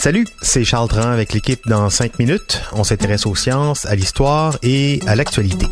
[0.00, 2.62] Salut, c'est Charles Dran avec l'équipe dans 5 minutes.
[2.72, 5.66] On s'intéresse aux sciences, à l'histoire et à l'actualité.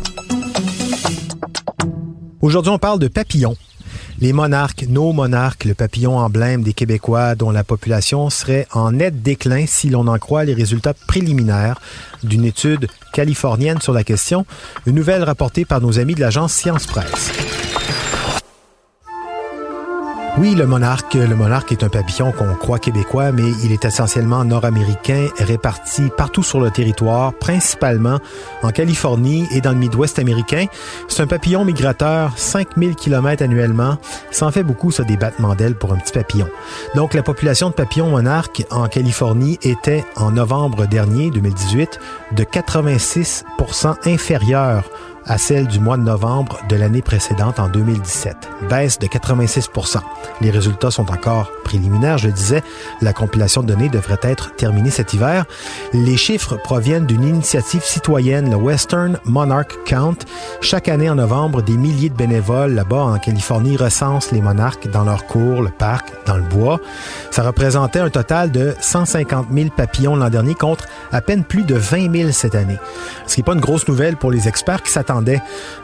[2.39, 3.57] Aujourd'hui, on parle de papillons.
[4.21, 9.21] Les monarques, nos monarques, le papillon emblème des Québécois dont la population serait en net
[9.21, 11.81] déclin si l'on en croit les résultats préliminaires
[12.23, 14.45] d'une étude californienne sur la question,
[14.85, 17.66] une nouvelle rapportée par nos amis de l'agence Science Presse.
[20.39, 24.45] Oui, le monarque, le monarque est un papillon qu'on croit québécois, mais il est essentiellement
[24.45, 28.19] nord-américain, réparti partout sur le territoire, principalement
[28.61, 30.67] en Californie et dans le Midwest américain.
[31.07, 33.97] C'est un papillon migrateur, 5000 km annuellement.
[34.29, 36.47] Ça en fait beaucoup, ça, des battements d'ailes pour un petit papillon.
[36.93, 41.99] Donc, la population de papillons monarques en Californie était, en novembre dernier, 2018,
[42.33, 44.83] de 86% inférieure
[45.27, 48.35] à celle du mois de novembre de l'année précédente en 2017.
[48.69, 49.69] Baisse de 86
[50.41, 52.63] Les résultats sont encore préliminaires, je le disais.
[53.01, 55.45] La compilation de données devrait être terminée cet hiver.
[55.93, 60.17] Les chiffres proviennent d'une initiative citoyenne, le Western Monarch Count.
[60.61, 65.03] Chaque année en novembre, des milliers de bénévoles là-bas en Californie recensent les monarques dans
[65.03, 66.79] leurs cours, le parc, dans le bois.
[67.31, 71.75] Ça représentait un total de 150 000 papillons l'an dernier contre à peine plus de
[71.75, 72.77] 20 000 cette année.
[73.25, 75.16] Ce qui n'est pas une grosse nouvelle pour les experts qui s'attendent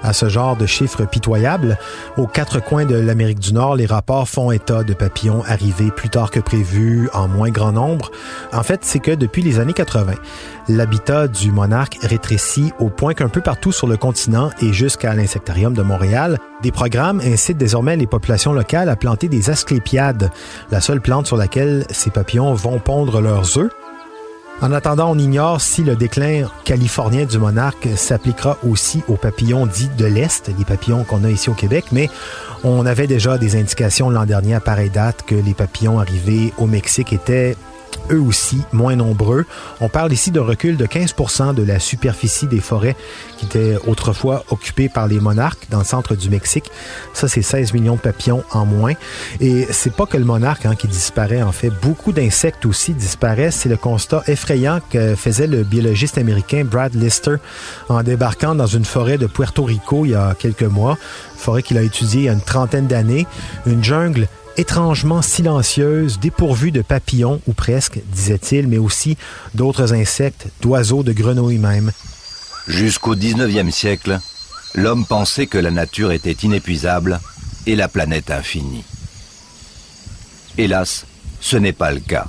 [0.02, 1.78] à ce genre de chiffres pitoyables.
[2.18, 6.10] Aux quatre coins de l'Amérique du Nord, les rapports font état de papillons arrivés plus
[6.10, 8.12] tard que prévu, en moins grand nombre.
[8.52, 10.14] En fait, c'est que depuis les années 80,
[10.70, 15.74] l'habitat du monarque rétrécit au point qu'un peu partout sur le continent et jusqu'à l'insectarium
[15.74, 20.32] de Montréal, des programmes incitent désormais les populations locales à planter des asclépiades,
[20.72, 23.70] la seule plante sur laquelle ces papillons vont pondre leurs œufs.
[24.62, 29.90] En attendant, on ignore si le déclin californien du monarque s'appliquera aussi aux papillons dits
[29.98, 32.10] de l'Est, les papillons qu'on a ici au Québec, mais
[32.64, 36.68] on avait déjà des indications l'an dernier à pareille date que les papillons arrivés au
[36.68, 37.58] Mexique étaient
[38.12, 39.46] eux aussi moins nombreux.
[39.82, 42.96] On parle ici d'un recul de 15% de la superficie des forêts
[43.38, 46.72] qui étaient autrefois occupées par les monarques dans le centre du Mexique.
[47.14, 48.94] Ça, c'est 16 millions de papillons en moins.
[49.40, 51.70] Et c'est pas que le monarque hein, qui disparaît, en fait.
[51.70, 53.56] Beaucoup d'insectes aussi disparaissent.
[53.56, 57.36] C'est le constat effrayant que faisait le biologiste américain Brad Lister
[57.90, 60.98] en débarquant dans une forêt de Puerto Rico il y a quelques mois.
[61.38, 63.28] Forêt qu'il a étudiée il y a une trentaine d'années.
[63.66, 64.28] Une jungle
[64.58, 69.18] étrangement silencieuse, dépourvue de papillons, ou presque, disait-il, mais aussi
[69.54, 71.92] d'autres insectes, d'oiseaux, de grenouilles même.
[72.68, 74.20] Jusqu'au 19e siècle,
[74.76, 77.20] l'homme pensait que la nature était inépuisable
[77.66, 78.84] et la planète infinie.
[80.58, 81.06] Hélas,
[81.40, 82.26] ce n'est pas le cas.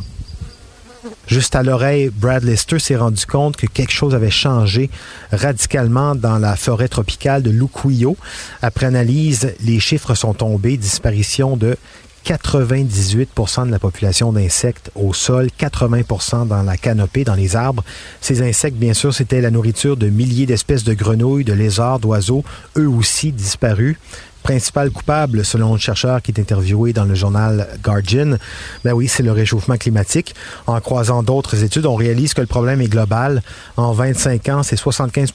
[1.26, 4.90] Juste à l'oreille, Brad Lister s'est rendu compte que quelque chose avait changé
[5.32, 8.16] radicalement dans la forêt tropicale de Luquillo.
[8.62, 10.76] Après analyse, les chiffres sont tombés.
[10.76, 11.76] Disparition de
[12.24, 17.84] 98% de la population d'insectes au sol, 80% dans la canopée, dans les arbres.
[18.20, 22.44] Ces insectes, bien sûr, c'était la nourriture de milliers d'espèces de grenouilles, de lézards, d'oiseaux,
[22.76, 23.96] eux aussi disparus
[24.44, 28.36] principal coupable, selon le chercheur qui est interviewé dans le journal Guardian,
[28.84, 30.34] ben oui, c'est le réchauffement climatique.
[30.66, 33.42] En croisant d'autres études, on réalise que le problème est global.
[33.78, 35.32] En 25 ans, c'est 75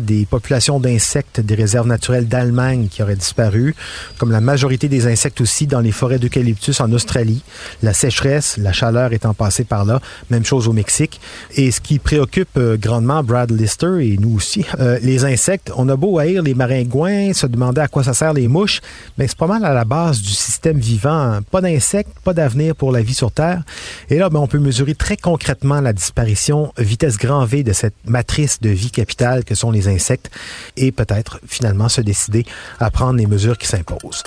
[0.00, 3.76] des populations d'insectes des réserves naturelles d'Allemagne qui auraient disparu,
[4.18, 7.44] comme la majorité des insectes aussi dans les forêts d'eucalyptus en Australie.
[7.84, 11.20] La sécheresse, la chaleur étant passée par là, même chose au Mexique.
[11.54, 15.88] Et ce qui préoccupe euh, grandement Brad Lister et nous aussi, euh, les insectes, on
[15.88, 18.80] a beau haïr les maringouins, se demander à quoi ça sert les mouches,
[19.16, 21.40] mais c'est pas mal à la base du système vivant.
[21.50, 23.62] Pas d'insectes, pas d'avenir pour la vie sur Terre.
[24.10, 27.94] Et là, ben, on peut mesurer très concrètement la disparition vitesse grand V de cette
[28.06, 30.30] matrice de vie capitale que sont les insectes
[30.76, 32.44] et peut-être finalement se décider
[32.80, 34.24] à prendre les mesures qui s'imposent.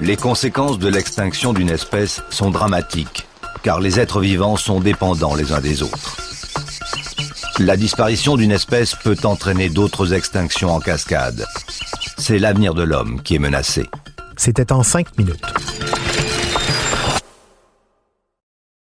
[0.00, 3.26] Les conséquences de l'extinction d'une espèce sont dramatiques,
[3.62, 6.16] car les êtres vivants sont dépendants les uns des autres.
[7.58, 11.46] La disparition d'une espèce peut entraîner d'autres extinctions en cascade.
[12.18, 13.88] C'est l'avenir de l'homme qui est menacé.
[14.36, 15.44] C'était en cinq minutes.